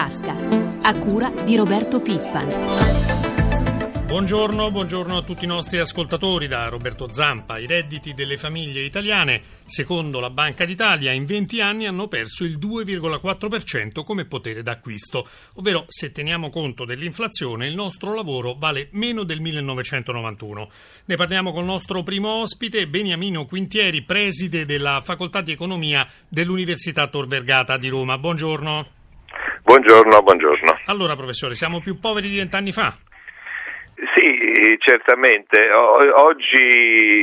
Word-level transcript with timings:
tasca, 0.00 0.34
a 0.80 0.98
cura 0.98 1.28
di 1.44 1.56
Roberto 1.56 2.00
Pippan. 2.00 2.48
Buongiorno, 4.06 4.70
buongiorno, 4.70 5.18
a 5.18 5.22
tutti 5.22 5.44
i 5.44 5.46
nostri 5.46 5.76
ascoltatori 5.78 6.48
da 6.48 6.68
Roberto 6.68 7.12
Zampa. 7.12 7.58
I 7.58 7.66
redditi 7.66 8.14
delle 8.14 8.38
famiglie 8.38 8.80
italiane, 8.80 9.42
secondo 9.66 10.18
la 10.18 10.30
Banca 10.30 10.64
d'Italia, 10.64 11.12
in 11.12 11.26
20 11.26 11.60
anni 11.60 11.86
hanno 11.86 12.08
perso 12.08 12.44
il 12.44 12.56
2,4% 12.56 14.02
come 14.02 14.24
potere 14.24 14.62
d'acquisto, 14.62 15.28
ovvero 15.56 15.84
se 15.86 16.12
teniamo 16.12 16.48
conto 16.48 16.86
dell'inflazione 16.86 17.66
il 17.66 17.74
nostro 17.74 18.14
lavoro 18.14 18.54
vale 18.58 18.88
meno 18.92 19.22
del 19.22 19.42
1991. 19.42 20.70
Ne 21.04 21.16
parliamo 21.16 21.52
con 21.52 21.60
il 21.60 21.68
nostro 21.68 22.02
primo 22.02 22.40
ospite, 22.40 22.88
Beniamino 22.88 23.44
Quintieri, 23.44 24.02
preside 24.02 24.64
della 24.64 25.02
Facoltà 25.04 25.42
di 25.42 25.52
Economia 25.52 26.08
dell'Università 26.26 27.06
Tor 27.08 27.26
Vergata 27.26 27.76
di 27.76 27.88
Roma. 27.88 28.16
Buongiorno. 28.16 28.99
Buongiorno, 29.70 30.20
buongiorno. 30.22 30.80
Allora, 30.86 31.14
professore, 31.14 31.54
siamo 31.54 31.78
più 31.78 32.00
poveri 32.00 32.28
di 32.28 32.38
vent'anni 32.38 32.72
fa? 32.72 32.92
Sì, 34.16 34.76
certamente. 34.80 35.70
oggi 35.70 36.58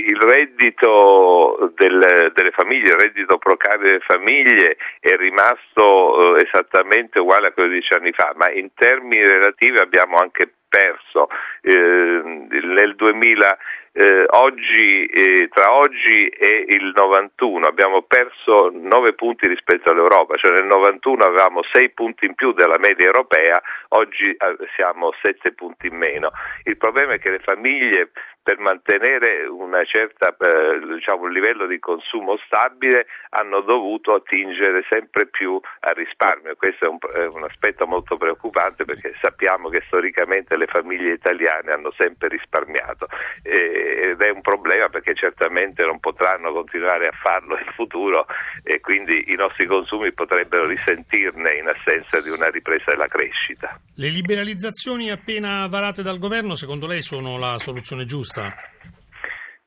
il 0.08 0.16
reddito 0.16 1.74
del, 1.76 2.32
delle 2.34 2.52
famiglie, 2.52 2.96
il 2.96 3.00
reddito 3.02 3.38
pro 3.38 3.58
capite 3.58 3.84
delle 3.84 4.00
famiglie 4.00 4.78
è 5.02 5.14
rimasto 5.18 6.38
eh, 6.38 6.48
esattamente 6.48 7.20
uguale 7.20 7.48
a 7.48 7.52
quello 7.52 7.68
di 7.68 7.80
dieci 7.80 7.94
anni 7.94 8.14
fa, 8.14 8.32
ma 8.38 8.50
in 8.50 8.70
termini 8.74 9.26
relativi 9.26 9.80
abbiamo 9.80 10.16
anche 10.16 10.54
perso. 10.68 11.28
Eh, 11.62 11.72
nel 11.72 12.96
2000 12.96 13.58
eh, 13.98 14.26
oggi, 14.28 15.06
eh, 15.06 15.50
tra 15.52 15.74
oggi 15.74 16.28
e 16.28 16.66
il 16.68 16.92
91 16.94 17.66
abbiamo 17.66 18.04
perso 18.04 18.70
9 18.72 19.14
punti 19.14 19.48
rispetto 19.48 19.90
all'Europa, 19.90 20.38
cioè 20.38 20.52
nel 20.52 20.68
91 20.68 21.24
avevamo 21.24 21.62
6 21.64 21.90
punti 21.94 22.26
in 22.28 22.36
più 22.36 22.52
della 22.52 22.78
media 22.78 23.08
europea, 23.08 23.60
oggi 23.90 24.30
eh, 24.30 24.56
siamo 24.76 25.12
7 25.20 25.52
punti 25.54 25.88
in 25.88 25.96
meno. 25.96 26.30
Il 26.66 26.78
problema 26.78 27.14
è 27.14 27.20
che 27.20 27.32
le 27.32 27.40
famiglie 27.40 28.12
per 28.48 28.60
mantenere 28.60 29.46
certa, 29.84 30.34
eh, 30.40 30.80
diciamo, 30.96 31.24
un 31.24 31.34
livello 31.34 31.66
di 31.66 31.80
consumo 31.80 32.38
stabile 32.46 33.08
hanno 33.32 33.60
dovuto 33.60 34.14
attingere 34.14 34.86
sempre 34.88 35.28
più 35.28 35.60
al 35.82 35.96
risparmio. 35.96 36.56
Questo 36.56 36.86
è 36.86 36.88
un, 36.88 36.98
è 37.14 37.28
un 37.36 37.44
aspetto 37.44 37.86
molto 37.86 38.16
preoccupante 38.16 38.86
perché 38.86 39.14
sappiamo 39.20 39.68
che 39.68 39.84
storicamente 39.88 40.56
le 40.56 40.68
famiglie 40.68 41.12
italiane 41.12 41.74
hanno 41.74 41.92
sempre 41.92 42.30
risparmiato 42.30 43.08
eh, 43.44 44.07
ed 44.18 44.22
è 44.22 44.32
un 44.32 44.42
problema 44.42 44.90
perché 44.90 45.14
certamente 45.14 45.86
non 45.86 46.00
potranno 46.00 46.52
continuare 46.52 47.08
a 47.08 47.12
farlo 47.12 47.56
in 47.58 47.72
futuro 47.76 48.26
e 48.64 48.80
quindi 48.80 49.26
i 49.28 49.36
nostri 49.36 49.68
consumi 49.68 50.12
potrebbero 50.12 50.66
risentirne 50.66 51.56
in 51.56 51.68
assenza 51.68 52.20
di 52.20 52.30
una 52.30 52.50
ripresa 52.50 52.92
della 52.92 53.08
crescita. 53.08 53.80
Le 53.96 54.10
liberalizzazioni 54.10 55.12
appena 55.12 55.68
varate 55.68 56.02
dal 56.02 56.18
governo 56.18 56.56
secondo 56.56 56.88
lei 56.88 57.04
sono 57.04 57.38
la 57.38 57.58
soluzione 57.60 58.06
giusta? 58.06 58.56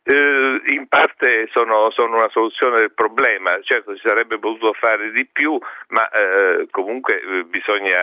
Eh, 0.02 0.60
in 0.72 0.88
parte 0.88 1.46
sono, 1.52 1.90
sono, 1.90 2.16
una 2.16 2.30
soluzione 2.30 2.78
del 2.78 2.92
problema, 2.92 3.60
certo 3.60 3.94
si 3.94 4.00
sarebbe 4.00 4.38
potuto 4.38 4.72
fare 4.72 5.10
di 5.10 5.26
più, 5.26 5.58
ma 5.88 6.08
eh, 6.08 6.68
comunque 6.70 7.20
eh, 7.20 7.44
bisogna 7.44 8.00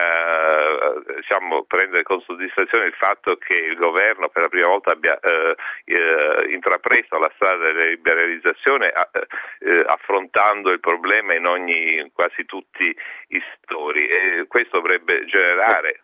diciamo, 1.16 1.64
prendere 1.64 2.04
con 2.04 2.20
soddisfazione 2.20 2.86
il 2.86 2.92
fatto 2.92 3.36
che 3.36 3.54
il 3.54 3.76
governo 3.76 4.28
per 4.28 4.42
la 4.42 4.48
prima 4.48 4.68
volta 4.68 4.92
abbia 4.92 5.18
eh, 5.18 5.56
eh, 5.86 6.52
intrapreso 6.52 7.18
la 7.18 7.30
strada 7.34 7.64
della 7.64 7.86
liberalizzazione 7.86 8.92
affrontando 9.86 10.70
il 10.70 10.80
problema 10.80 11.34
in, 11.34 11.46
ogni, 11.46 11.98
in 11.98 12.12
quasi 12.12 12.44
tutti 12.44 12.94
i 13.28 13.42
settori. 13.50 14.06
E 14.06 14.44
questo 14.46 14.76
dovrebbe 14.76 15.24
generare 15.24 16.00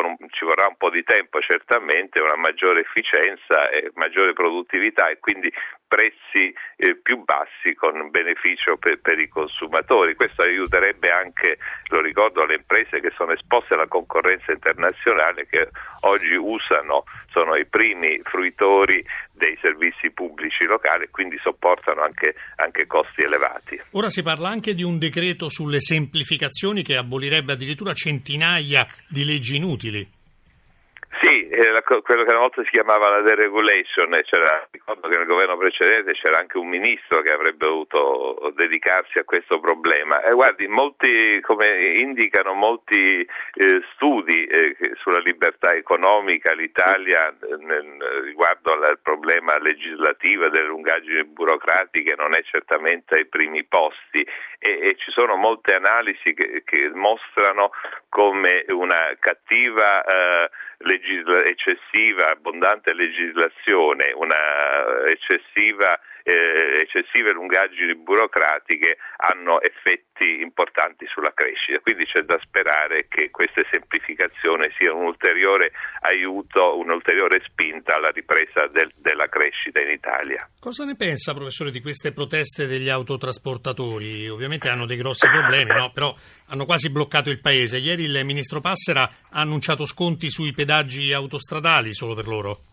un, 0.00 0.16
ci 0.30 0.44
vorrà 0.44 0.66
un 0.66 0.76
po' 0.76 0.90
di 0.90 1.02
tempo 1.02 1.40
certamente, 1.40 2.20
una 2.20 2.36
maggiore 2.36 2.80
efficienza 2.80 3.68
e 3.70 3.90
maggiore 3.94 4.32
produttività 4.32 5.08
e 5.08 5.18
quindi 5.18 5.52
prezzi 5.92 6.48
eh, 6.76 6.96
più 6.96 7.22
bassi 7.22 7.74
con 7.74 8.08
beneficio 8.08 8.78
per, 8.78 8.98
per, 9.02 9.18
i 9.18 9.28
consumatori. 9.28 10.14
Questo 10.14 10.40
aiuterebbe 10.40 11.10
anche, 11.10 11.58
lo 11.88 12.00
ricordo, 12.00 12.46
le 12.46 12.54
imprese 12.54 13.00
che 13.00 13.12
sono 13.14 13.32
esposte 13.32 13.74
alla 13.74 13.86
concorrenza 13.86 14.52
internazionale 14.52 15.46
che 15.46 15.68
oggi 16.08 16.32
usano, 16.32 17.04
sono 17.30 17.56
i 17.56 17.66
primi 17.66 18.18
fruitori 18.24 19.04
dei 19.32 19.58
servizi 19.60 20.10
pubblici 20.10 20.64
locali 20.64 21.04
e 21.04 21.10
quindi 21.10 21.38
sopportano 21.42 22.00
anche, 22.00 22.36
anche 22.56 22.86
costi 22.86 23.20
elevati. 23.20 23.78
Ora 23.90 24.08
si 24.08 24.22
parla 24.22 24.48
anche 24.48 24.72
di 24.72 24.82
un 24.82 24.98
decreto 24.98 25.50
sulle 25.50 25.80
semplificazioni 25.80 26.82
che 26.82 26.96
abolirebbe 26.96 27.52
addirittura 27.52 27.92
centinaia 27.92 28.86
di 29.06 29.26
leggi 29.26 29.56
inutili 29.56 30.20
era 31.54 31.82
quello 31.82 32.24
che 32.24 32.30
una 32.30 32.38
volta 32.38 32.62
si 32.64 32.70
chiamava 32.70 33.10
la 33.10 33.20
deregulation, 33.20 34.18
c'era, 34.24 34.66
ricordo 34.70 35.06
che 35.06 35.16
nel 35.18 35.26
governo 35.26 35.58
precedente 35.58 36.12
c'era 36.12 36.38
anche 36.38 36.56
un 36.56 36.66
ministro 36.66 37.20
che 37.20 37.30
avrebbe 37.30 37.66
dovuto 37.66 38.52
dedicarsi 38.54 39.18
a 39.18 39.24
questo 39.24 39.60
problema. 39.60 40.22
E 40.22 40.32
guardi, 40.32 40.66
molti, 40.66 41.40
come 41.42 41.96
indicano 41.98 42.54
molti 42.54 43.20
eh, 43.54 43.82
studi 43.92 44.46
eh, 44.46 44.76
sulla 44.94 45.18
libertà 45.18 45.74
economica, 45.74 46.54
l'Italia 46.54 47.28
eh, 47.28 47.56
nel, 47.58 47.98
riguardo 48.22 48.72
al 48.72 48.98
problema 49.02 49.58
legislativo 49.58 50.48
delle 50.48 50.66
lungaggini 50.66 51.24
burocratiche 51.24 52.14
non 52.16 52.34
è 52.34 52.42
certamente 52.44 53.16
ai 53.16 53.26
primi 53.26 53.62
posti 53.64 54.26
e, 54.58 54.88
e 54.88 54.96
ci 54.96 55.10
sono 55.10 55.36
molte 55.36 55.74
analisi 55.74 56.32
che, 56.32 56.62
che 56.64 56.90
mostrano 56.94 57.72
come 58.08 58.64
una 58.68 59.14
cattiva 59.18 60.02
eh, 60.02 60.50
legisla- 60.84 61.44
eccessiva, 61.44 62.30
abbondante 62.30 62.92
legislazione, 62.92 64.12
una 64.12 64.36
eccessiva 65.08 65.98
eh, 66.22 66.80
eccessive 66.82 67.32
lungaggini 67.32 67.94
burocratiche 67.96 68.98
hanno 69.16 69.60
effetti 69.60 70.40
importanti 70.40 71.06
sulla 71.06 71.32
crescita. 71.34 71.78
Quindi 71.80 72.04
c'è 72.06 72.20
da 72.22 72.38
sperare 72.40 73.06
che 73.08 73.30
queste 73.30 73.66
semplificazioni 73.70 74.70
siano 74.76 74.98
un 74.98 75.06
ulteriore 75.06 75.72
aiuto, 76.00 76.78
un'ulteriore 76.78 77.42
spinta 77.44 77.96
alla 77.96 78.10
ripresa 78.10 78.66
del, 78.68 78.92
della 78.96 79.28
crescita 79.28 79.80
in 79.80 79.90
Italia. 79.90 80.48
Cosa 80.60 80.84
ne 80.84 80.96
pensa, 80.96 81.34
professore, 81.34 81.70
di 81.70 81.80
queste 81.80 82.12
proteste 82.12 82.66
degli 82.66 82.88
autotrasportatori? 82.88 84.28
Ovviamente 84.28 84.68
hanno 84.68 84.86
dei 84.86 84.96
grossi 84.96 85.28
problemi, 85.28 85.74
no? 85.74 85.90
però 85.92 86.14
hanno 86.48 86.64
quasi 86.64 86.90
bloccato 86.90 87.30
il 87.30 87.40
paese. 87.40 87.78
Ieri 87.78 88.04
il 88.04 88.24
ministro 88.24 88.60
Passera 88.60 89.02
ha 89.02 89.40
annunciato 89.40 89.86
sconti 89.86 90.30
sui 90.30 90.52
pedaggi 90.52 91.12
autostradali 91.12 91.92
solo 91.94 92.14
per 92.14 92.26
loro. 92.26 92.71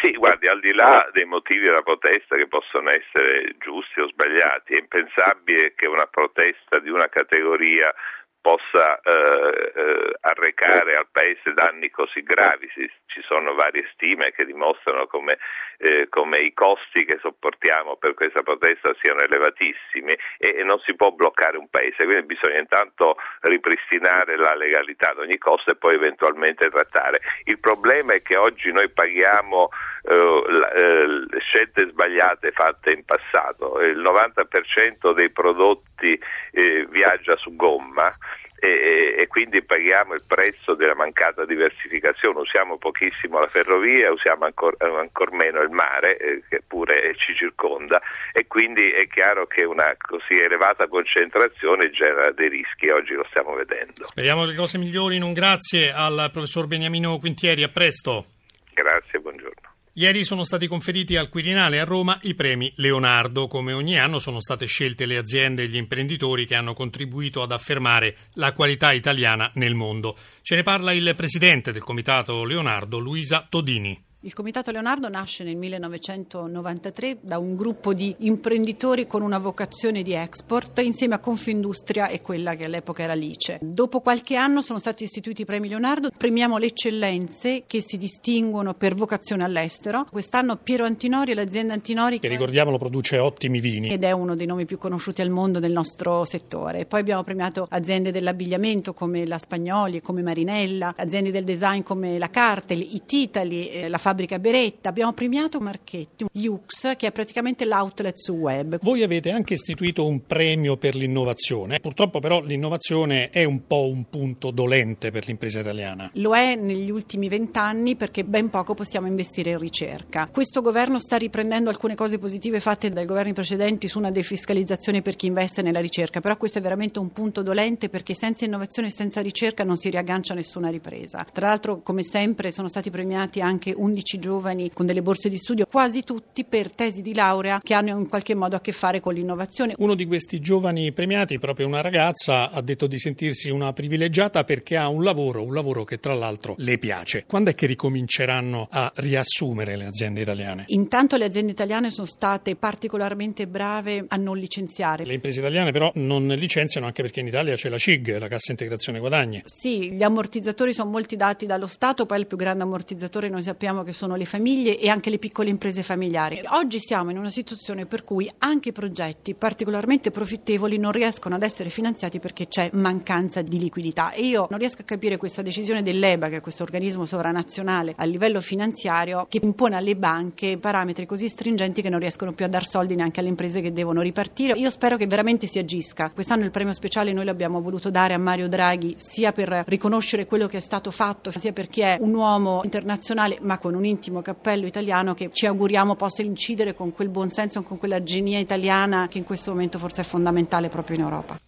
Sì, 0.00 0.12
guardi, 0.12 0.48
al 0.48 0.60
di 0.60 0.72
là 0.72 1.06
dei 1.12 1.26
motivi 1.26 1.66
della 1.66 1.82
protesta 1.82 2.34
che 2.34 2.48
possono 2.48 2.88
essere 2.88 3.54
giusti 3.58 4.00
o 4.00 4.08
sbagliati, 4.08 4.74
è 4.74 4.78
impensabile 4.78 5.74
che 5.74 5.86
una 5.86 6.06
protesta 6.06 6.78
di 6.78 6.88
una 6.88 7.08
categoria 7.08 7.94
possa 8.40 9.00
eh, 9.00 9.72
eh, 9.74 10.16
arrecare 10.20 10.96
al 10.96 11.06
Paese 11.10 11.52
danni 11.52 11.90
così 11.90 12.22
gravi. 12.22 12.68
ci 13.06 13.22
sono 13.22 13.54
varie 13.54 13.88
stime 13.92 14.32
che 14.32 14.44
dimostrano 14.44 15.06
come, 15.06 15.38
eh, 15.78 16.06
come, 16.08 16.40
i 16.40 16.54
costi 16.54 17.04
che 17.04 17.18
sopportiamo 17.20 17.96
per 17.96 18.14
questa 18.14 18.42
protesta 18.42 18.94
siano 19.00 19.20
elevatissimi 19.20 20.16
e, 20.38 20.56
e, 20.56 20.62
non 20.62 20.78
si 20.80 20.94
può 20.94 21.10
bloccare 21.10 21.56
un 21.56 21.68
Paese, 21.68 22.04
quindi 22.04 22.24
bisogna 22.26 22.58
intanto 22.58 23.16
ripristinare 23.40 24.36
la 24.36 24.54
legalità 24.54 25.10
ad 25.10 25.18
ogni 25.18 25.38
costo 25.38 25.70
e 25.70 25.76
poi 25.76 25.94
eventualmente 25.94 26.68
trattare. 26.70 27.20
Il 27.44 27.60
problema 27.60 28.14
è 28.14 28.22
che 28.22 28.36
oggi 28.36 28.72
noi 28.72 28.88
paghiamo 28.88 29.68
eh, 30.02 31.06
le 31.06 31.40
scelte 31.40 31.88
sbagliate 31.88 32.52
fatte 32.52 32.90
in 32.90 33.04
passato, 33.04 33.80
il 33.80 33.98
90% 33.98 35.12
dei 35.12 35.30
prodotti 35.30 36.18
eh, 36.52 36.86
viaggia 36.88 37.36
su 37.36 37.54
gomma 37.54 38.12
e, 38.60 39.14
e, 39.18 39.26
quindi 39.26 39.62
paghiamo 39.62 40.14
il 40.14 40.22
prezzo 40.26 40.74
della 40.74 40.94
mancata 40.94 41.46
diversificazione, 41.46 42.40
usiamo 42.40 42.76
pochissimo 42.76 43.40
la 43.40 43.48
ferrovia, 43.48 44.12
usiamo 44.12 44.44
ancora 44.44 44.76
ancor 45.00 45.32
meno 45.32 45.62
il 45.62 45.70
mare 45.70 46.18
eh, 46.18 46.42
che 46.48 46.62
pure 46.66 47.14
ci 47.16 47.34
circonda 47.34 48.00
e 48.32 48.46
quindi 48.46 48.90
è 48.90 49.06
chiaro 49.08 49.46
che 49.46 49.64
una 49.64 49.94
così 49.98 50.38
elevata 50.38 50.86
concentrazione 50.88 51.90
genera 51.90 52.30
dei 52.32 52.50
rischi, 52.50 52.90
oggi 52.90 53.14
lo 53.14 53.24
stiamo 53.30 53.54
vedendo. 53.54 54.04
Speriamo 54.04 54.42
che 54.42 54.50
le 54.50 54.56
cose 54.56 54.76
migliorino, 54.76 55.24
un 55.24 55.32
grazie 55.32 55.92
al 55.92 56.28
professor 56.30 56.66
Beniamino 56.66 57.18
Quintieri, 57.18 57.62
a 57.62 57.68
presto. 57.68 58.26
Grazie, 58.74 59.18
buongiorno. 59.20 59.49
Ieri 59.94 60.24
sono 60.24 60.44
stati 60.44 60.68
conferiti 60.68 61.16
al 61.16 61.28
Quirinale 61.28 61.80
a 61.80 61.84
Roma 61.84 62.16
i 62.22 62.34
premi 62.36 62.72
Leonardo. 62.76 63.48
Come 63.48 63.72
ogni 63.72 63.98
anno 63.98 64.20
sono 64.20 64.40
state 64.40 64.66
scelte 64.66 65.04
le 65.04 65.16
aziende 65.16 65.64
e 65.64 65.66
gli 65.66 65.76
imprenditori 65.76 66.46
che 66.46 66.54
hanno 66.54 66.74
contribuito 66.74 67.42
ad 67.42 67.50
affermare 67.50 68.16
la 68.34 68.52
qualità 68.52 68.92
italiana 68.92 69.50
nel 69.54 69.74
mondo. 69.74 70.16
Ce 70.42 70.54
ne 70.54 70.62
parla 70.62 70.92
il 70.92 71.12
presidente 71.16 71.72
del 71.72 71.82
Comitato 71.82 72.44
Leonardo, 72.44 72.98
Luisa 72.98 73.44
Todini. 73.48 74.09
Il 74.22 74.34
Comitato 74.34 74.70
Leonardo 74.70 75.08
nasce 75.08 75.44
nel 75.44 75.56
1993 75.56 77.20
da 77.22 77.38
un 77.38 77.56
gruppo 77.56 77.94
di 77.94 78.14
imprenditori 78.18 79.06
con 79.06 79.22
una 79.22 79.38
vocazione 79.38 80.02
di 80.02 80.12
export 80.12 80.78
insieme 80.80 81.14
a 81.14 81.20
Confindustria 81.20 82.08
e 82.08 82.20
quella 82.20 82.54
che 82.54 82.64
all'epoca 82.64 83.02
era 83.02 83.14
Lice. 83.14 83.58
Dopo 83.62 84.02
qualche 84.02 84.36
anno 84.36 84.60
sono 84.60 84.78
stati 84.78 85.04
istituiti 85.04 85.40
i 85.40 85.44
premi 85.46 85.68
Leonardo, 85.68 86.10
premiamo 86.14 86.58
le 86.58 86.66
eccellenze 86.66 87.64
che 87.66 87.80
si 87.80 87.96
distinguono 87.96 88.74
per 88.74 88.94
vocazione 88.94 89.42
all'estero. 89.42 90.06
Quest'anno 90.10 90.58
Piero 90.58 90.84
Antinori 90.84 91.30
e 91.30 91.34
l'azienda 91.34 91.72
Antinori 91.72 92.20
che 92.20 92.28
ricordiamolo 92.28 92.76
produce 92.76 93.16
ottimi 93.16 93.58
vini 93.58 93.88
ed 93.88 94.04
è 94.04 94.10
uno 94.10 94.34
dei 94.34 94.44
nomi 94.44 94.66
più 94.66 94.76
conosciuti 94.76 95.22
al 95.22 95.30
mondo 95.30 95.60
del 95.60 95.72
nostro 95.72 96.26
settore. 96.26 96.84
Poi 96.84 97.00
abbiamo 97.00 97.24
premiato 97.24 97.66
aziende 97.70 98.12
dell'abbigliamento 98.12 98.92
come 98.92 99.24
la 99.24 99.38
Spagnoli, 99.38 100.02
come 100.02 100.20
Marinella, 100.20 100.92
aziende 100.94 101.30
del 101.30 101.44
design 101.44 101.80
come 101.80 102.18
la 102.18 102.28
Cartel, 102.28 102.80
It 102.82 103.10
Italy, 103.12 103.66
eh, 103.68 103.88
la 103.88 103.96
fabbrica 104.10 104.40
Beretta. 104.40 104.88
Abbiamo 104.88 105.12
premiato 105.12 105.60
Marchetti, 105.60 106.26
Yux, 106.32 106.96
che 106.96 107.06
è 107.06 107.12
praticamente 107.12 107.64
l'outlet 107.64 108.16
su 108.16 108.32
web. 108.32 108.78
Voi 108.82 109.04
avete 109.04 109.30
anche 109.30 109.54
istituito 109.54 110.04
un 110.04 110.26
premio 110.26 110.76
per 110.76 110.96
l'innovazione. 110.96 111.78
Purtroppo 111.78 112.18
però 112.18 112.42
l'innovazione 112.42 113.30
è 113.30 113.44
un 113.44 113.66
po' 113.68 113.88
un 113.88 114.08
punto 114.08 114.50
dolente 114.50 115.12
per 115.12 115.26
l'impresa 115.26 115.60
italiana. 115.60 116.10
Lo 116.14 116.34
è 116.34 116.56
negli 116.56 116.90
ultimi 116.90 117.28
vent'anni 117.28 117.94
perché 117.94 118.24
ben 118.24 118.50
poco 118.50 118.74
possiamo 118.74 119.06
investire 119.06 119.50
in 119.50 119.58
ricerca. 119.58 120.28
Questo 120.30 120.60
governo 120.60 120.98
sta 120.98 121.16
riprendendo 121.16 121.70
alcune 121.70 121.94
cose 121.94 122.18
positive 122.18 122.58
fatte 122.58 122.90
dai 122.90 123.06
governi 123.06 123.32
precedenti 123.32 123.86
su 123.86 123.98
una 123.98 124.10
defiscalizzazione 124.10 125.02
per 125.02 125.14
chi 125.14 125.26
investe 125.26 125.62
nella 125.62 125.80
ricerca, 125.80 126.20
però 126.20 126.36
questo 126.36 126.58
è 126.58 126.60
veramente 126.60 126.98
un 126.98 127.12
punto 127.12 127.42
dolente 127.42 127.88
perché 127.88 128.14
senza 128.14 128.44
innovazione 128.44 128.88
e 128.88 128.92
senza 128.92 129.20
ricerca 129.20 129.62
non 129.62 129.76
si 129.76 129.88
riaggancia 129.88 130.34
nessuna 130.34 130.68
ripresa. 130.68 131.24
Tra 131.32 131.46
l'altro, 131.46 131.80
come 131.82 132.02
sempre, 132.02 132.50
sono 132.50 132.68
stati 132.68 132.90
premiati 132.90 133.40
anche 133.40 133.72
11 133.76 133.98
giovani 134.02 134.70
con 134.72 134.86
delle 134.86 135.02
borse 135.02 135.28
di 135.28 135.36
studio, 135.36 135.66
quasi 135.66 136.02
tutti 136.02 136.44
per 136.44 136.72
tesi 136.72 137.02
di 137.02 137.14
laurea 137.14 137.60
che 137.62 137.74
hanno 137.74 137.90
in 137.90 138.08
qualche 138.08 138.34
modo 138.34 138.56
a 138.56 138.60
che 138.60 138.72
fare 138.72 139.00
con 139.00 139.14
l'innovazione. 139.14 139.74
Uno 139.78 139.94
di 139.94 140.06
questi 140.06 140.40
giovani 140.40 140.92
premiati, 140.92 141.38
proprio 141.38 141.66
una 141.66 141.80
ragazza, 141.80 142.50
ha 142.50 142.60
detto 142.60 142.86
di 142.86 142.98
sentirsi 142.98 143.50
una 143.50 143.72
privilegiata 143.72 144.44
perché 144.44 144.76
ha 144.76 144.88
un 144.88 145.02
lavoro, 145.02 145.42
un 145.42 145.54
lavoro 145.54 145.84
che 145.84 145.98
tra 145.98 146.14
l'altro 146.14 146.54
le 146.58 146.78
piace. 146.78 147.24
Quando 147.26 147.50
è 147.50 147.54
che 147.54 147.66
ricominceranno 147.66 148.68
a 148.70 148.90
riassumere 148.96 149.76
le 149.76 149.86
aziende 149.86 150.22
italiane? 150.22 150.64
Intanto 150.68 151.16
le 151.16 151.24
aziende 151.24 151.52
italiane 151.52 151.90
sono 151.90 152.06
state 152.06 152.56
particolarmente 152.56 153.46
brave 153.46 154.04
a 154.08 154.16
non 154.16 154.36
licenziare. 154.36 155.04
Le 155.04 155.14
imprese 155.14 155.40
italiane 155.40 155.72
però 155.72 155.90
non 155.96 156.26
licenziano 156.26 156.86
anche 156.86 157.02
perché 157.02 157.20
in 157.20 157.26
Italia 157.26 157.54
c'è 157.54 157.68
la 157.68 157.78
CIG, 157.78 158.18
la 158.18 158.28
Cassa 158.28 158.50
Integrazione 158.50 158.98
Guadagni. 158.98 159.42
Sì, 159.44 159.92
gli 159.92 160.02
ammortizzatori 160.02 160.72
sono 160.72 160.90
molti 160.90 161.16
dati 161.16 161.46
dallo 161.46 161.66
Stato, 161.66 162.06
poi 162.06 162.20
il 162.20 162.26
più 162.26 162.36
grande 162.36 162.62
ammortizzatore 162.62 163.28
noi 163.28 163.42
sappiamo 163.42 163.82
che 163.82 163.89
sono 163.92 164.16
le 164.16 164.24
famiglie 164.24 164.78
e 164.78 164.88
anche 164.88 165.10
le 165.10 165.18
piccole 165.18 165.50
imprese 165.50 165.82
familiari. 165.82 166.40
Oggi 166.50 166.78
siamo 166.80 167.10
in 167.10 167.18
una 167.18 167.30
situazione 167.30 167.86
per 167.86 168.02
cui 168.02 168.30
anche 168.38 168.72
progetti 168.72 169.34
particolarmente 169.34 170.10
profittevoli 170.10 170.78
non 170.78 170.92
riescono 170.92 171.34
ad 171.34 171.42
essere 171.42 171.70
finanziati 171.70 172.18
perché 172.18 172.48
c'è 172.48 172.70
mancanza 172.72 173.42
di 173.42 173.58
liquidità 173.58 174.12
e 174.12 174.22
io 174.22 174.46
non 174.50 174.58
riesco 174.58 174.82
a 174.82 174.84
capire 174.84 175.16
questa 175.16 175.42
decisione 175.42 175.82
dell'EBA, 175.82 176.28
che 176.28 176.36
è 176.36 176.40
questo 176.40 176.62
organismo 176.62 177.04
sovranazionale 177.04 177.94
a 177.96 178.04
livello 178.04 178.40
finanziario, 178.40 179.26
che 179.28 179.40
impone 179.42 179.76
alle 179.76 179.96
banche 179.96 180.58
parametri 180.58 181.06
così 181.06 181.28
stringenti 181.28 181.82
che 181.82 181.88
non 181.88 181.98
riescono 182.00 182.32
più 182.32 182.44
a 182.44 182.48
dar 182.48 182.66
soldi 182.66 182.94
neanche 182.94 183.20
alle 183.20 183.28
imprese 183.28 183.60
che 183.60 183.72
devono 183.72 184.00
ripartire. 184.00 184.54
Io 184.54 184.70
spero 184.70 184.96
che 184.96 185.06
veramente 185.06 185.46
si 185.46 185.58
agisca. 185.58 186.10
Quest'anno 186.10 186.44
il 186.44 186.50
premio 186.50 186.72
speciale 186.72 187.12
noi 187.12 187.24
l'abbiamo 187.24 187.60
voluto 187.60 187.90
dare 187.90 188.14
a 188.14 188.18
Mario 188.18 188.48
Draghi 188.48 188.94
sia 188.98 189.32
per 189.32 189.64
riconoscere 189.66 190.26
quello 190.26 190.46
che 190.46 190.58
è 190.58 190.60
stato 190.60 190.90
fatto, 190.90 191.30
sia 191.30 191.52
perché 191.52 191.94
è 191.94 191.96
un 192.00 192.14
uomo 192.14 192.60
internazionale 192.64 193.38
ma 193.42 193.58
con 193.58 193.74
un 193.74 193.79
intimo 193.84 194.22
cappello 194.22 194.66
italiano 194.66 195.14
che 195.14 195.30
ci 195.32 195.46
auguriamo 195.46 195.96
possa 195.96 196.22
incidere 196.22 196.74
con 196.74 196.92
quel 196.92 197.08
buonsenso, 197.08 197.62
con 197.62 197.78
quella 197.78 198.02
genia 198.02 198.38
italiana 198.38 199.08
che 199.08 199.18
in 199.18 199.24
questo 199.24 199.50
momento 199.50 199.78
forse 199.78 200.02
è 200.02 200.04
fondamentale 200.04 200.68
proprio 200.68 200.96
in 200.96 201.02
Europa. 201.02 201.40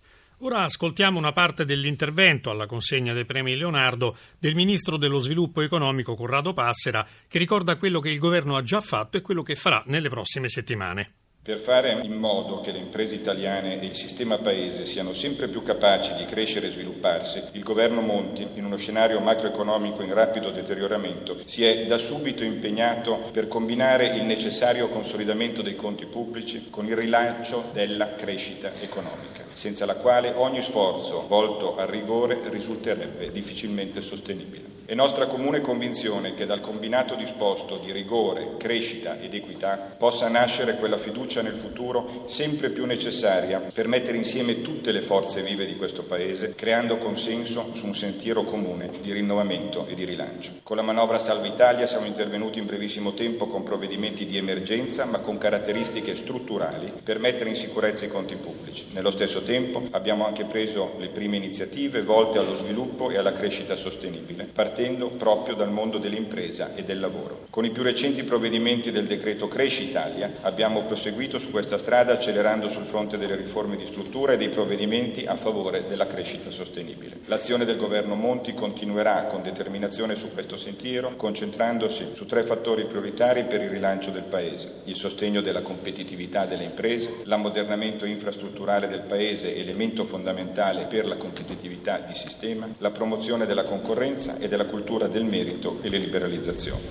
Ora 0.44 0.62
ascoltiamo 0.62 1.18
una 1.18 1.32
parte 1.32 1.64
dell'intervento 1.64 2.50
alla 2.50 2.66
consegna 2.66 3.12
dei 3.12 3.24
premi 3.24 3.54
Leonardo 3.54 4.16
del 4.40 4.56
ministro 4.56 4.96
dello 4.96 5.20
sviluppo 5.20 5.60
economico 5.60 6.16
Corrado 6.16 6.52
Passera 6.52 7.06
che 7.28 7.38
ricorda 7.38 7.76
quello 7.76 8.00
che 8.00 8.10
il 8.10 8.18
governo 8.18 8.56
ha 8.56 8.62
già 8.62 8.80
fatto 8.80 9.16
e 9.16 9.20
quello 9.20 9.42
che 9.42 9.54
farà 9.54 9.84
nelle 9.86 10.08
prossime 10.08 10.48
settimane. 10.48 11.21
Per 11.44 11.58
fare 11.58 11.98
in 12.04 12.12
modo 12.12 12.60
che 12.60 12.70
le 12.70 12.78
imprese 12.78 13.16
italiane 13.16 13.80
e 13.80 13.84
il 13.84 13.96
sistema 13.96 14.38
paese 14.38 14.86
siano 14.86 15.12
sempre 15.12 15.48
più 15.48 15.64
capaci 15.64 16.14
di 16.14 16.24
crescere 16.24 16.68
e 16.68 16.70
svilupparsi, 16.70 17.42
il 17.50 17.64
governo 17.64 18.00
Monti, 18.00 18.46
in 18.54 18.64
uno 18.64 18.76
scenario 18.76 19.18
macroeconomico 19.18 20.04
in 20.04 20.14
rapido 20.14 20.52
deterioramento, 20.52 21.38
si 21.46 21.64
è 21.64 21.84
da 21.86 21.98
subito 21.98 22.44
impegnato 22.44 23.22
per 23.32 23.48
combinare 23.48 24.14
il 24.14 24.22
necessario 24.22 24.88
consolidamento 24.88 25.62
dei 25.62 25.74
conti 25.74 26.06
pubblici 26.06 26.68
con 26.70 26.86
il 26.86 26.94
rilancio 26.94 27.70
della 27.72 28.14
crescita 28.14 28.70
economica, 28.80 29.42
senza 29.52 29.84
la 29.84 29.96
quale 29.96 30.32
ogni 30.36 30.62
sforzo 30.62 31.26
volto 31.26 31.74
al 31.74 31.88
rigore 31.88 32.38
risulterebbe 32.50 33.32
difficilmente 33.32 34.00
sostenibile. 34.00 34.81
È 34.92 34.94
nostra 34.94 35.26
comune 35.26 35.62
convinzione 35.62 36.34
che 36.34 36.44
dal 36.44 36.60
combinato 36.60 37.14
disposto 37.14 37.78
di 37.78 37.90
rigore, 37.92 38.58
crescita 38.58 39.18
ed 39.18 39.32
equità 39.32 39.94
possa 39.96 40.28
nascere 40.28 40.76
quella 40.76 40.98
fiducia 40.98 41.40
nel 41.40 41.54
futuro 41.54 42.24
sempre 42.26 42.68
più 42.68 42.84
necessaria 42.84 43.58
per 43.72 43.88
mettere 43.88 44.18
insieme 44.18 44.60
tutte 44.60 44.92
le 44.92 45.00
forze 45.00 45.40
vive 45.40 45.64
di 45.64 45.76
questo 45.76 46.02
Paese, 46.02 46.54
creando 46.54 46.98
consenso 46.98 47.70
su 47.72 47.86
un 47.86 47.94
sentiero 47.94 48.42
comune 48.42 48.90
di 49.00 49.14
rinnovamento 49.14 49.86
e 49.86 49.94
di 49.94 50.04
rilancio. 50.04 50.56
Con 50.62 50.76
la 50.76 50.82
manovra 50.82 51.18
Salva 51.18 51.46
Italia 51.46 51.86
siamo 51.86 52.04
intervenuti 52.04 52.58
in 52.58 52.66
brevissimo 52.66 53.14
tempo 53.14 53.46
con 53.46 53.62
provvedimenti 53.62 54.26
di 54.26 54.36
emergenza, 54.36 55.06
ma 55.06 55.20
con 55.20 55.38
caratteristiche 55.38 56.16
strutturali 56.16 56.92
per 57.02 57.18
mettere 57.18 57.48
in 57.48 57.56
sicurezza 57.56 58.04
i 58.04 58.10
conti 58.10 58.34
pubblici. 58.34 58.88
Nello 58.90 59.10
stesso 59.10 59.40
tempo 59.40 59.84
abbiamo 59.92 60.26
anche 60.26 60.44
preso 60.44 60.96
le 60.98 61.08
prime 61.08 61.38
iniziative 61.38 62.02
volte 62.02 62.36
allo 62.36 62.58
sviluppo 62.58 63.08
e 63.08 63.16
alla 63.16 63.32
crescita 63.32 63.74
sostenibile 63.74 64.50
partendo 64.52 64.80
proprio 65.16 65.54
dal 65.54 65.70
mondo 65.70 65.98
dell'impresa 65.98 66.74
e 66.74 66.82
del 66.82 66.98
lavoro. 66.98 67.46
Con 67.50 67.64
i 67.64 67.70
più 67.70 67.82
recenti 67.82 68.24
provvedimenti 68.24 68.90
del 68.90 69.06
decreto 69.06 69.46
Cresci 69.46 69.84
Italia 69.84 70.32
abbiamo 70.40 70.82
proseguito 70.82 71.38
su 71.38 71.50
questa 71.50 71.78
strada 71.78 72.14
accelerando 72.14 72.68
sul 72.68 72.84
fronte 72.84 73.16
delle 73.16 73.36
riforme 73.36 73.76
di 73.76 73.86
struttura 73.86 74.32
e 74.32 74.36
dei 74.36 74.48
provvedimenti 74.48 75.24
a 75.26 75.36
favore 75.36 75.84
della 75.88 76.06
crescita 76.06 76.50
sostenibile. 76.50 77.20
L'azione 77.26 77.64
del 77.64 77.76
governo 77.76 78.14
Monti 78.14 78.54
continuerà 78.54 79.24
con 79.24 79.42
determinazione 79.42 80.16
su 80.16 80.32
questo 80.32 80.56
sentiero, 80.56 81.14
concentrandosi 81.16 82.10
su 82.14 82.26
tre 82.26 82.42
fattori 82.42 82.86
prioritari 82.86 83.44
per 83.44 83.60
il 83.60 83.70
rilancio 83.70 84.10
del 84.10 84.24
Paese: 84.24 84.80
il 84.84 84.96
sostegno 84.96 85.40
della 85.40 85.62
competitività 85.62 86.44
delle 86.44 86.64
imprese, 86.64 87.20
l'ammodernamento 87.24 88.04
infrastrutturale 88.04 88.88
del 88.88 89.02
Paese, 89.02 89.54
elemento 89.54 90.04
fondamentale 90.04 90.86
per 90.86 91.06
la 91.06 91.16
competitività 91.16 91.98
di 91.98 92.14
sistema, 92.14 92.68
la 92.78 92.90
promozione 92.90 93.46
della 93.46 93.64
concorrenza 93.64 94.38
e 94.38 94.48
della 94.48 94.61
la 94.62 94.66
cultura 94.66 95.08
del 95.08 95.24
merito 95.24 95.80
e 95.82 95.88
le 95.88 95.98
liberalizzazioni. 95.98 96.90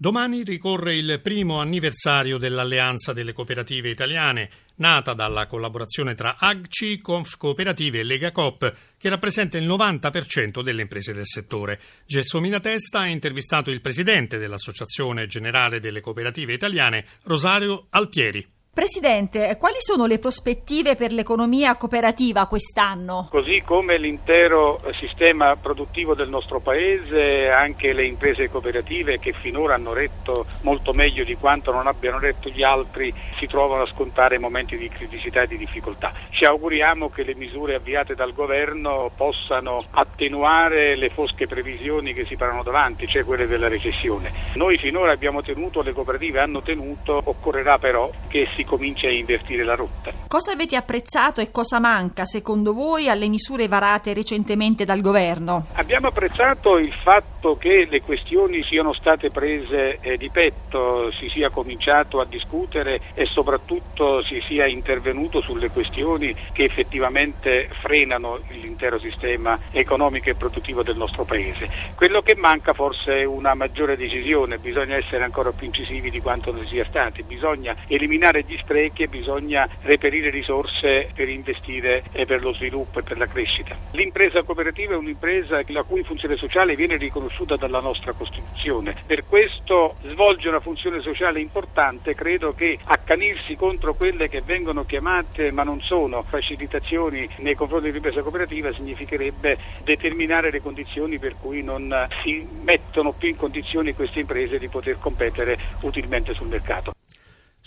Domani 0.00 0.44
ricorre 0.44 0.94
il 0.94 1.20
primo 1.20 1.58
anniversario 1.58 2.38
dell'Alleanza 2.38 3.12
delle 3.12 3.32
Cooperative 3.32 3.88
Italiane, 3.88 4.48
nata 4.76 5.12
dalla 5.12 5.46
collaborazione 5.46 6.14
tra 6.14 6.36
AGCI, 6.38 7.00
Conf 7.00 7.36
Cooperative 7.36 7.98
e 7.98 8.04
Lega 8.04 8.30
Coop, 8.30 8.72
che 8.96 9.08
rappresenta 9.08 9.58
il 9.58 9.66
90% 9.66 10.62
delle 10.62 10.82
imprese 10.82 11.12
del 11.12 11.26
settore. 11.26 11.80
Gelsomina 12.06 12.60
Testa 12.60 13.00
ha 13.00 13.06
intervistato 13.06 13.72
il 13.72 13.80
presidente 13.80 14.38
dell'Associazione 14.38 15.26
Generale 15.26 15.80
delle 15.80 16.00
Cooperative 16.00 16.52
Italiane, 16.52 17.04
Rosario 17.24 17.86
Altieri. 17.90 18.57
Presidente, 18.78 19.56
quali 19.58 19.78
sono 19.80 20.06
le 20.06 20.20
prospettive 20.20 20.94
per 20.94 21.10
l'economia 21.10 21.74
cooperativa 21.74 22.46
quest'anno? 22.46 23.26
Così 23.28 23.60
come 23.64 23.98
l'intero 23.98 24.80
sistema 25.00 25.56
produttivo 25.56 26.14
del 26.14 26.28
nostro 26.28 26.60
Paese, 26.60 27.48
anche 27.48 27.92
le 27.92 28.06
imprese 28.06 28.48
cooperative 28.48 29.18
che 29.18 29.32
finora 29.32 29.74
hanno 29.74 29.92
retto 29.92 30.46
molto 30.60 30.92
meglio 30.92 31.24
di 31.24 31.34
quanto 31.34 31.72
non 31.72 31.88
abbiano 31.88 32.20
retto 32.20 32.50
gli 32.50 32.62
altri, 32.62 33.12
si 33.40 33.48
trovano 33.48 33.82
a 33.82 33.88
scontare 33.88 34.38
momenti 34.38 34.76
di 34.76 34.88
criticità 34.88 35.42
e 35.42 35.48
di 35.48 35.56
difficoltà. 35.56 36.12
Ci 36.30 36.44
auguriamo 36.44 37.10
che 37.10 37.24
le 37.24 37.34
misure 37.34 37.74
avviate 37.74 38.14
dal 38.14 38.32
governo 38.32 39.10
possano 39.16 39.82
attenuare 39.90 40.94
le 40.94 41.08
fosche 41.08 41.48
previsioni 41.48 42.12
che 42.12 42.26
si 42.26 42.36
parano 42.36 42.62
davanti, 42.62 43.08
cioè 43.08 43.24
quelle 43.24 43.48
della 43.48 43.66
recessione. 43.66 44.30
Noi 44.54 44.78
finora 44.78 45.10
abbiamo 45.10 45.42
tenuto, 45.42 45.82
le 45.82 45.92
cooperative 45.92 46.38
hanno 46.38 46.62
tenuto, 46.62 47.20
occorrerà 47.24 47.78
però 47.78 48.08
che 48.28 48.46
si 48.54 48.66
cominci 48.68 49.06
a 49.06 49.10
invertire 49.10 49.64
la 49.64 49.74
rotta. 49.74 50.12
Cosa 50.28 50.52
avete 50.52 50.76
apprezzato 50.76 51.40
e 51.40 51.50
cosa 51.50 51.80
manca 51.80 52.26
secondo 52.26 52.74
voi 52.74 53.08
alle 53.08 53.28
misure 53.28 53.66
varate 53.66 54.12
recentemente 54.12 54.84
dal 54.84 55.00
governo? 55.00 55.66
Abbiamo 55.72 56.08
apprezzato 56.08 56.76
il 56.76 56.92
fatto 57.02 57.56
che 57.56 57.86
le 57.90 58.02
questioni 58.02 58.62
siano 58.62 58.92
state 58.92 59.28
prese 59.28 59.98
eh, 60.00 60.16
di 60.18 60.28
petto, 60.28 61.10
si 61.12 61.30
sia 61.30 61.48
cominciato 61.48 62.20
a 62.20 62.26
discutere 62.26 63.00
e 63.14 63.24
soprattutto 63.24 64.22
si 64.22 64.42
sia 64.46 64.66
intervenuto 64.66 65.40
sulle 65.40 65.70
questioni 65.70 66.34
che 66.52 66.64
effettivamente 66.64 67.70
frenano 67.80 68.38
l'intero 68.50 68.98
sistema 68.98 69.58
economico 69.70 70.28
e 70.28 70.34
produttivo 70.34 70.82
del 70.82 70.96
nostro 70.96 71.24
Paese. 71.24 71.68
Quello 71.94 72.20
che 72.20 72.34
manca 72.36 72.74
forse 72.74 73.20
è 73.20 73.24
una 73.24 73.54
maggiore 73.54 73.96
decisione, 73.96 74.58
bisogna 74.58 74.96
essere 74.96 75.24
ancora 75.24 75.52
più 75.52 75.66
incisivi 75.66 76.10
di 76.10 76.20
quanto 76.20 76.52
non 76.52 76.66
sia 76.66 76.84
stati, 76.84 77.22
bisogna 77.22 77.74
eliminare 77.86 78.44
gli 78.46 78.57
sprechi 78.58 79.02
e 79.02 79.08
bisogna 79.08 79.68
reperire 79.82 80.30
risorse 80.30 81.10
per 81.14 81.28
investire 81.28 82.02
per 82.26 82.42
lo 82.42 82.52
sviluppo 82.54 82.98
e 82.98 83.02
per 83.02 83.18
la 83.18 83.26
crescita. 83.26 83.76
L'impresa 83.92 84.42
cooperativa 84.42 84.94
è 84.94 84.96
un'impresa 84.96 85.62
la 85.68 85.82
cui 85.82 86.02
funzione 86.02 86.36
sociale 86.36 86.76
viene 86.76 86.96
riconosciuta 86.96 87.56
dalla 87.56 87.80
nostra 87.80 88.12
Costituzione. 88.12 88.94
Per 89.06 89.24
questo 89.26 89.96
svolge 90.02 90.48
una 90.48 90.60
funzione 90.60 91.00
sociale 91.00 91.40
importante, 91.40 92.14
credo 92.14 92.54
che 92.54 92.78
accanirsi 92.82 93.56
contro 93.56 93.94
quelle 93.94 94.28
che 94.28 94.42
vengono 94.42 94.84
chiamate 94.84 95.50
ma 95.52 95.62
non 95.62 95.80
sono 95.80 96.22
facilitazioni 96.22 97.28
nei 97.38 97.54
confronti 97.54 97.86
dell'impresa 97.86 98.22
cooperativa 98.22 98.72
significherebbe 98.72 99.58
determinare 99.84 100.50
le 100.50 100.60
condizioni 100.60 101.18
per 101.18 101.36
cui 101.40 101.62
non 101.62 102.06
si 102.22 102.46
mettono 102.62 103.12
più 103.12 103.28
in 103.28 103.36
condizioni 103.36 103.94
queste 103.94 104.20
imprese 104.20 104.58
di 104.58 104.68
poter 104.68 104.98
competere 104.98 105.58
utilmente 105.82 106.34
sul 106.34 106.48
mercato. 106.48 106.92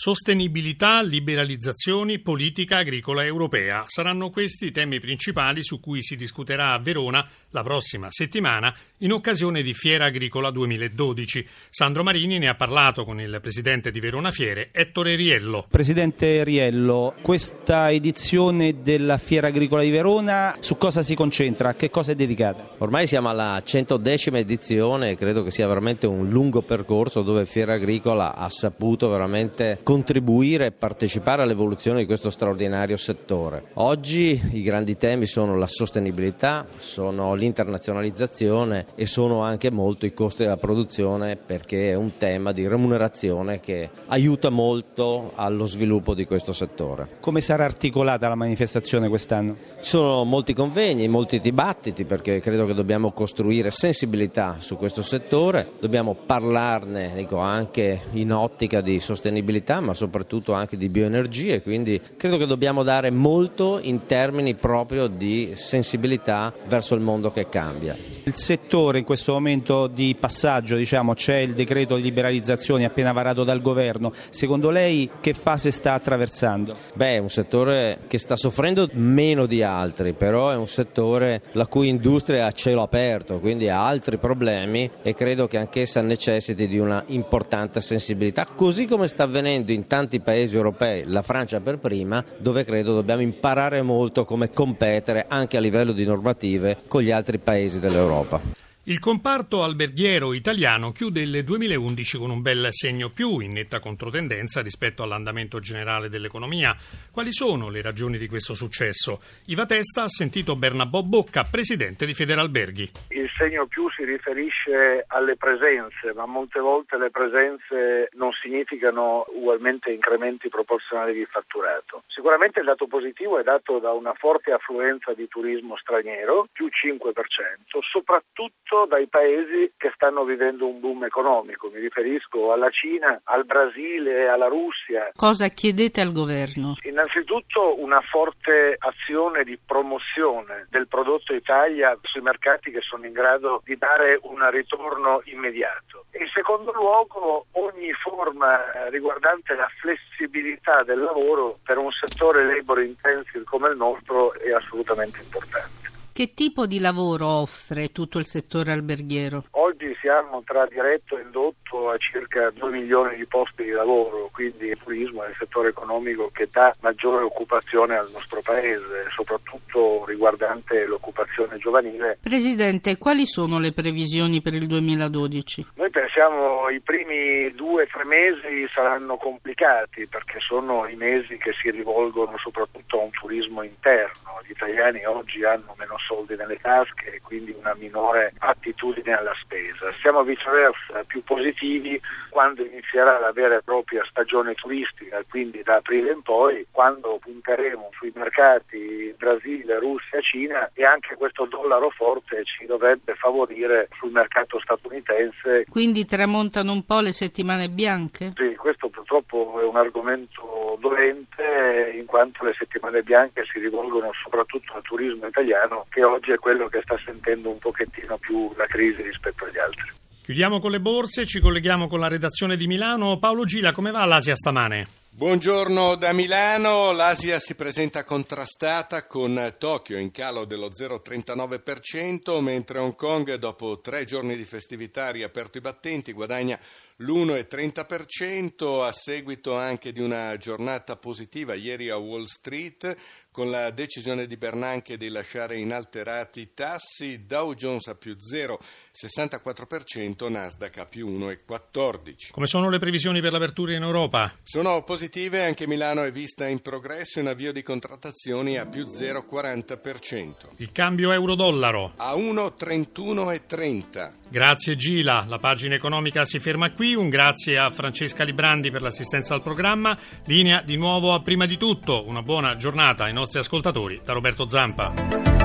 Sostenibilità, 0.01 1.03
liberalizzazioni, 1.03 2.17
politica 2.17 2.77
agricola 2.77 3.24
europea. 3.24 3.84
Saranno 3.86 4.31
questi 4.31 4.65
i 4.65 4.72
temi 4.72 5.00
principali 5.00 5.63
su 5.63 5.79
cui 5.79 6.01
si 6.01 6.15
discuterà 6.15 6.74
a 6.74 6.79
Verona 6.79 7.24
la 7.50 7.62
prossima 7.62 8.08
settimana 8.10 8.75
in 9.03 9.12
occasione 9.12 9.63
di 9.63 9.74
Fiera 9.74 10.05
Agricola 10.05 10.51
2012. 10.51 11.48
Sandro 11.70 12.03
Marini 12.03 12.38
ne 12.38 12.50
ha 12.50 12.55
parlato 12.55 13.03
con 13.03 13.20
il 13.20 13.39
presidente 13.41 13.89
di 13.89 14.00
Verona 14.00 14.31
Fiere, 14.31 14.70
Ettore 14.72 15.15
Riello. 15.15 15.65
Presidente 15.70 16.43
Riello, 16.43 17.15
questa 17.22 17.91
edizione 17.91 18.81
della 18.84 19.17
Fiera 19.17 19.48
Agricola 19.48 19.81
di 19.81 19.89
Verona 19.89 20.55
su 20.60 20.77
cosa 20.77 21.01
si 21.01 21.15
concentra? 21.15 21.70
A 21.70 21.74
che 21.74 21.89
cosa 21.89 22.12
è 22.12 22.15
dedicata? 22.15 22.75
Ormai 22.77 23.08
siamo 23.08 23.29
alla 23.29 23.60
110 23.63 24.29
edizione 24.36 25.12
e 25.12 25.15
credo 25.15 25.41
che 25.41 25.50
sia 25.50 25.67
veramente 25.67 26.05
un 26.05 26.29
lungo 26.29 26.62
percorso 26.62 27.24
dove 27.24 27.48
Fiera 27.48 27.74
Agricola 27.74 28.36
ha 28.36 28.50
saputo 28.50 29.10
veramente 29.10 29.79
contribuire 29.81 30.67
e 30.67 30.72
partecipare 30.72 31.41
all'evoluzione 31.41 32.00
di 32.00 32.05
questo 32.05 32.29
straordinario 32.29 32.98
settore. 32.98 33.63
Oggi 33.75 34.39
i 34.51 34.62
grandi 34.62 34.96
temi 34.96 35.25
sono 35.25 35.58
la 35.58 35.67
sostenibilità, 35.67 36.67
sono 36.77 37.34
l'internazionalizzazione 37.34 38.89
e 38.96 39.06
sono 39.06 39.42
anche 39.42 39.72
molto 39.72 40.06
i 40.06 40.14
costi 40.14 40.44
della 40.44 40.58
produzione 40.58 41.38
perché 41.38 41.90
è 41.90 41.96
un 41.96 42.18
tema 42.18 42.52
di 42.52 42.68
remunerazione 42.68 43.60
che 43.60 43.90
aiuta 44.08 44.50
molto 44.50 45.32
allo 45.36 45.66
sviluppo 45.66 46.14
di 46.14 46.26
questo 46.26 46.54
settore. 46.54 47.18
Come 47.20 47.42
sarà 47.42 47.64
articolata 47.64 48.28
la 48.28 48.36
manifestazione 48.36 49.08
quest'anno? 49.08 49.56
Ci 49.82 49.90
sono 49.90 50.24
molti 50.24 50.54
convegni, 50.54 51.08
molti 51.08 51.40
dibattiti 51.40 52.06
perché 52.06 52.40
credo 52.40 52.66
che 52.66 52.74
dobbiamo 52.74 53.12
costruire 53.12 53.72
sensibilità 53.72 54.58
su 54.60 54.78
questo 54.78 55.02
settore, 55.02 55.70
dobbiamo 55.80 56.16
parlarne 56.26 57.12
dico, 57.16 57.38
anche 57.38 58.02
in 58.12 58.34
ottica 58.34 58.82
di 58.82 59.00
sostenibilità 59.00 59.80
ma 59.80 59.94
soprattutto 59.94 60.54
anche 60.54 60.78
di 60.78 60.90
bioenergie, 60.90 61.62
quindi 61.62 62.00
credo 62.18 62.38
che 62.38 62.46
dobbiamo 62.46 62.84
dare 62.84 63.10
molto 63.12 63.80
in 63.82 64.06
termini 64.06 64.56
proprio 64.56 65.08
di 65.08 65.52
sensibilità 65.56 66.54
verso 66.68 66.96
il 66.96 67.02
mondo 67.02 67.32
che 67.32 67.48
cambia. 67.50 67.96
Il 68.24 68.36
settore 68.36 68.81
in 68.90 69.04
questo 69.04 69.34
momento 69.34 69.88
di 69.88 70.16
passaggio, 70.20 70.76
diciamo, 70.76 71.14
c'è 71.14 71.38
il 71.38 71.54
decreto 71.54 71.96
di 71.96 72.02
liberalizzazione 72.02 72.86
appena 72.86 73.12
varato 73.12 73.44
dal 73.44 73.62
governo, 73.62 74.12
secondo 74.30 74.70
lei 74.70 75.10
che 75.22 75.34
fase 75.34 75.72
sta 75.72 75.94
attraversando? 75.94 76.76
Beh, 76.94 77.16
è 77.16 77.18
un 77.20 77.30
settore 77.30 78.00
che 78.08 78.18
sta 78.18 78.36
soffrendo 78.36 78.90
meno 78.94 79.46
di 79.46 79.64
altri, 79.64 80.14
però 80.14 80.50
è 80.50 80.56
un 80.56 80.68
settore 80.68 81.44
la 81.54 81.68
cui 81.68 81.88
industria 81.88 82.40
è 82.40 82.42
a 82.42 82.52
cielo 82.52 82.82
aperto, 82.82 83.40
quindi 83.40 83.70
ha 83.70 83.86
altri 83.86 84.18
problemi 84.18 84.90
e 85.02 85.14
credo 85.14 85.48
che 85.48 85.58
anch'essa 85.58 86.02
necessiti 86.02 86.68
di 86.68 86.80
una 86.80 87.04
importante 87.08 87.82
sensibilità, 87.82 88.48
così 88.56 88.86
come 88.86 89.08
sta 89.08 89.24
avvenendo 89.24 89.72
in 89.72 89.88
tanti 89.88 90.20
paesi 90.20 90.56
europei, 90.56 91.04
la 91.06 91.22
Francia 91.22 91.60
per 91.60 91.78
prima, 91.78 92.24
dove 92.38 92.66
credo 92.66 92.94
dobbiamo 92.94 93.22
imparare 93.22 93.82
molto 93.82 94.26
come 94.26 94.50
competere 94.50 95.26
anche 95.28 95.58
a 95.58 95.60
livello 95.60 95.92
di 95.92 96.06
normative 96.06 96.78
con 96.88 97.02
gli 97.02 97.12
altri 97.12 97.38
paesi 97.38 97.80
dell'Europa. 97.80 98.70
Il 98.86 98.98
comparto 98.98 99.62
alberghiero 99.62 100.34
italiano 100.34 100.92
chiude 100.92 101.22
il 101.22 101.44
2011 101.44 102.18
con 102.18 102.32
un 102.32 102.42
bel 102.42 102.70
segno 102.72 103.10
più, 103.10 103.38
in 103.38 103.52
netta 103.52 103.80
controtendenza 103.80 104.64
rispetto 104.64 105.04
all'andamento 105.04 105.60
generale 105.60 106.10
dell'economia. 106.10 106.76
Quali 107.12 107.32
sono 107.32 107.70
le 107.70 107.84
ragioni 107.84 108.18
di 108.18 108.28
questo 108.28 108.56
successo? 108.56 109.22
Iva 109.46 109.68
Testa 109.68 110.02
ha 110.02 110.08
sentito 110.08 110.56
Bernabò 110.56 111.04
Bocca, 111.04 111.44
presidente 111.44 112.08
di 112.08 112.16
Federalberghi. 112.16 112.92
Il 113.10 113.30
segno 113.38 113.68
più 113.68 113.88
si 113.92 114.04
riferisce 114.04 115.06
alle 115.10 115.36
presenze, 115.36 116.12
ma 116.16 116.26
molte 116.26 116.60
volte 116.60 116.98
le 116.98 117.12
presenze 117.12 118.10
non 118.14 118.32
significano 118.32 119.26
ugualmente 119.36 119.92
incrementi 119.92 120.50
proporzionali 120.50 121.14
di 121.14 121.26
fatturato. 121.26 122.02
Sicuramente 122.08 122.62
il 122.62 122.66
dato 122.66 122.88
positivo 122.88 123.38
è 123.38 123.44
dato 123.44 123.78
da 123.78 123.92
una 123.92 124.16
forte 124.16 124.52
affluenza 124.52 125.14
di 125.14 125.28
turismo 125.28 125.78
straniero, 125.78 126.48
più 126.52 126.66
5%, 126.66 127.78
soprattutto 127.82 128.71
soprattutto 128.72 128.86
dai 128.86 129.08
paesi 129.08 129.74
che 129.78 129.92
stanno 129.94 130.24
vivendo 130.24 130.66
un 130.66 130.80
boom 130.80 131.04
economico. 131.04 131.70
Mi 131.74 131.80
riferisco 131.82 132.54
alla 132.54 132.70
Cina, 132.70 133.20
al 133.25 133.46
Brasile, 133.46 134.30
alla 134.30 134.48
Russia. 134.48 135.12
Cosa 135.16 135.50
chiedete 135.50 136.00
al 136.00 136.13
governo? 136.13 136.78
Innanzitutto 136.84 137.82
una 137.82 138.01
forte 138.01 138.78
azione 138.80 139.44
di 139.44 139.60
promozione 139.63 140.68
del 140.70 140.88
prodotto 140.88 141.34
Italia 141.34 141.98
sui 142.01 142.22
mercati 142.22 142.72
che 142.72 142.82
sono 142.82 143.06
in 143.06 143.13
grado 143.13 143.62
di 143.66 143.78
dare 143.78 144.20
un 144.24 144.50
ritorno 144.50 145.22
immediato. 145.25 146.06
In 146.13 146.28
secondo 146.34 146.72
luogo 146.72 147.48
ogni 147.51 147.92
forma 147.94 148.88
riguardante 148.90 149.54
la 149.56 149.70
flessibilità 149.80 150.84
del 150.84 151.00
lavoro 151.00 151.60
per 151.63 151.78
un 151.78 151.92
settore 151.92 152.46
labor 152.46 152.82
intensive 152.82 153.44
come 153.44 153.70
il 153.70 153.78
nostro 153.78 154.34
è 154.34 154.51
assolutamente 154.51 155.20
importante. 155.22 155.82
Che 156.22 156.36
tipo 156.36 156.68
di 156.68 156.78
lavoro 156.78 157.25
offre 157.25 157.92
tutto 157.92 158.20
il 158.20 158.28
settore 158.28 158.72
alberghiero? 158.72 159.46
Oggi 159.54 159.98
siamo 160.00 160.44
tra 160.46 160.68
diretto 160.68 161.18
e 161.18 161.24
indotto 161.24 161.90
a 161.90 161.98
circa 161.98 162.51
2 162.51 162.70
milioni 162.70 163.16
di 163.16 163.25
posti 163.25 163.63
di 163.63 163.72
lavoro, 163.72 164.30
quindi 164.32 164.68
il 164.68 164.78
turismo 164.78 165.24
è 165.24 165.30
il 165.30 165.36
settore 165.40 165.70
economico 165.70 166.30
che 166.32 166.48
dà 166.51 166.75
maggiore 166.82 167.24
occupazione 167.24 167.98
al 167.98 168.12
nostro 168.12 168.40
paese, 168.44 169.08
soprattutto 169.16 170.06
riguardante 170.06 170.86
l'occupazione 170.86 171.58
giovanile. 171.58 172.20
Presidente, 172.22 173.00
quali 173.00 173.25
sono 173.25 173.58
le 173.58 173.72
previsioni 173.72 174.44
per 174.44 174.54
il 174.54 174.68
2012? 174.68 175.70
Noi 175.78 175.90
pensiamo 175.92 176.70
i 176.70 176.80
primi 176.80 177.54
due 177.54 177.84
o 177.84 177.88
tre 177.88 178.06
mesi 178.06 178.68
saranno 178.74 179.18
complicati 179.18 180.08
perché 180.08 180.40
sono 180.40 180.88
i 180.88 180.96
mesi 180.96 181.38
che 181.38 181.54
si 181.54 181.70
rivolgono 181.70 182.38
soprattutto 182.38 183.00
a 183.00 183.04
un 183.04 183.12
turismo 183.12 183.62
interno. 183.62 184.42
Gli 184.46 184.52
italiani 184.52 185.06
oggi 185.06 185.44
hanno 185.44 185.76
meno 185.78 185.98
soldi 186.00 186.36
nelle 186.36 186.58
tasche 186.60 187.14
e 187.14 187.22
quindi 187.22 187.54
una 187.58 187.76
minore 187.76 188.34
attitudine 188.40 189.14
alla 189.14 189.36
spesa. 189.40 189.94
Siamo 190.02 190.24
viceversa 190.24 191.04
più 191.06 191.24
positivi 191.24 192.02
quando 192.30 192.64
inizierà 192.64 193.20
la 193.20 193.32
vera 193.32 193.58
e 193.58 193.62
propria 193.62 194.04
stagione 194.10 194.54
turistica, 194.56 195.22
quindi 195.30 195.62
da 195.62 195.76
aprile 195.76 196.12
in 196.12 196.22
poi, 196.22 196.66
quando 196.72 197.20
punteremo 197.22 197.90
sui 197.94 198.12
mercati 198.16 199.14
Brasile, 199.18 199.80
Russia, 199.80 200.22
Cina 200.22 200.70
e 200.74 200.86
anche 200.86 201.16
questo 201.16 201.46
dollaro 201.46 201.90
forte 201.90 202.44
ci 202.46 202.66
dovrebbe 202.66 203.16
favorire 203.16 203.90
sul 203.98 204.12
mercato 204.12 204.60
statunitense. 204.60 205.66
Quindi 205.70 205.81
tramontano 206.06 206.72
un 206.72 206.86
po' 206.86 207.00
le 207.00 207.12
settimane 207.12 207.70
bianche? 207.70 208.34
Sì, 208.36 208.56
questo 208.56 208.90
purtroppo 208.90 209.60
è 209.62 209.66
un 209.66 209.76
argomento 209.76 210.78
dolente 210.80 211.94
in 211.96 212.06
quanto 212.06 212.46
le 212.46 212.54
settimane 212.58 213.02
bianche 213.02 213.44
si 213.52 213.60
rivolgono 213.60 214.12
soprattutto 214.22 214.74
al 214.74 214.82
turismo 214.84 215.28
italiano 215.28 215.86
che 215.90 216.04
oggi 216.04 216.32
è 216.32 216.38
quello 216.38 216.68
che 216.68 216.82
sta 216.84 216.98
sentendo 217.04 217.50
un 217.50 217.58
pochettino 217.58 218.18
più 218.18 218.52
la 218.56 218.66
crisi 218.66 219.02
rispetto 219.02 219.46
agli 219.46 219.58
altri. 219.58 219.92
Chiudiamo 220.24 220.60
con 220.60 220.72
le 220.72 220.80
borse, 220.80 221.26
ci 221.26 221.40
colleghiamo 221.40 221.88
con 221.88 222.00
la 222.00 222.08
redazione 222.08 222.56
di 222.56 222.68
Milano. 222.68 223.18
Paolo 223.18 223.44
Gila, 223.44 223.72
come 223.72 223.92
va 223.92 224.06
l'Asia 224.06 224.36
stamane? 224.36 225.00
Buongiorno 225.13 225.96
da 225.96 226.13
Milano, 226.13 226.94
l'Asia 226.94 227.38
si 227.38 227.53
presenta 227.53 228.06
contrastata 228.06 229.08
con 229.08 229.56
Tokyo 229.58 229.98
in 229.98 230.10
calo 230.10 230.46
dello 230.46 230.70
0,39%, 230.70 232.39
mentre 232.39 232.80
Hong 232.80 232.96
Kong 232.96 233.34
dopo 233.36 233.82
tre 233.82 234.06
giorni 234.06 234.38
di 234.38 234.46
festività 234.46 235.08
ha 235.08 235.12
riaperto 235.12 235.58
i 235.58 235.62
battenti, 235.62 236.13
guadagna 236.13 236.58
l'1,30% 237.01 238.86
a 238.86 238.91
seguito 238.91 239.58
anche 239.58 239.91
di 239.91 240.01
una 240.01 240.38
giornata 240.38 240.96
positiva 240.96 241.55
ieri 241.55 241.89
a 241.89 241.98
Wall 241.98 242.25
Street 242.25 242.96
con 243.31 243.50
la 243.50 243.72
decisione 243.72 244.27
di 244.27 244.38
Bernanke 244.38 244.98
di 244.98 245.08
lasciare 245.08 245.58
inalterati 245.58 246.41
i 246.41 246.53
tassi, 246.53 247.25
Dow 247.25 247.53
Jones 247.53 247.88
a 247.88 247.96
più 247.96 248.17
0,64%, 248.17 250.29
Nasdaq 250.29 250.77
a 250.77 250.86
più 250.86 251.10
1,14%. 251.10 252.31
Come 252.31 252.48
sono 252.48 252.70
le 252.70 252.77
previsioni 252.77 253.22
per 253.22 253.31
l'apertura 253.31 253.74
in 253.74 253.84
Europa? 253.84 254.36
Sono 254.43 254.84
positive, 254.84 255.46
anche 255.46 255.65
Milano 255.65 256.03
è 256.03 256.12
vista 256.12 256.46
in 256.48 256.60
progresso 256.60 257.22
in 257.22 257.27
avvio 257.27 257.53
di 257.53 257.63
contrattazioni 257.63 258.58
a 258.58 258.65
più 258.65 258.86
0,40%. 258.86 260.34
Il 260.58 260.74
cambio 260.74 261.13
euro-dollaro? 261.13 261.93
A 261.96 262.13
1,31,30. 262.13 264.12
Grazie 264.27 264.75
Gila, 264.77 265.25
la 265.27 265.39
pagina 265.39 265.75
economica 265.75 266.25
si 266.25 266.39
ferma 266.39 266.72
qui, 266.72 266.91
un 266.94 267.10
grazie 267.10 267.58
a 267.58 267.70
Francesca 267.70 268.24
Librandi 268.24 268.72
per 268.72 268.82
l'assistenza 268.82 269.34
al 269.34 269.42
programma, 269.42 269.98
linea 270.26 270.62
di 270.62 270.78
nuovo 270.78 271.14
a 271.14 271.22
prima 271.22 271.46
di 271.46 271.58
tutto, 271.58 272.08
una 272.08 272.22
buona 272.22 272.56
giornata 272.56 273.06
ai 273.06 273.14
nostri 273.14 273.40
ascoltatori 273.40 274.02
da 274.04 274.14
Roberto 274.14 274.48
Zampa. 274.48 275.41